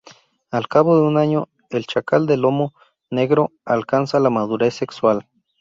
Al 0.49 0.67
cabo 0.67 0.95
de 0.97 1.03
un 1.03 1.17
año, 1.19 1.47
el 1.69 1.85
chacal 1.85 2.25
de 2.25 2.35
lomo 2.35 2.73
negro 3.11 3.51
alcanza 3.65 4.19
la 4.19 4.31
madurez 4.31 4.73
sexual. 4.73 5.27